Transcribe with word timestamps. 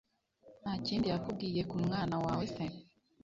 ntakindi 0.61 1.07
yakubwiye 1.13 1.61
kumwana 1.71 2.15
wawe 2.23 2.45
se 2.53 2.65